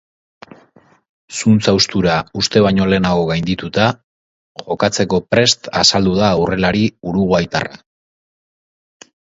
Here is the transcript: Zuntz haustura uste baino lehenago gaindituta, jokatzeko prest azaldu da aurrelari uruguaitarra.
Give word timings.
Zuntz 1.39 1.67
haustura 1.71 2.15
uste 2.41 2.63
baino 2.67 2.87
lehenago 2.93 3.27
gaindituta, 3.33 3.85
jokatzeko 4.71 5.23
prest 5.35 5.73
azaldu 5.85 6.19
da 6.25 6.35
aurrelari 6.41 6.85
uruguaitarra. 7.13 7.81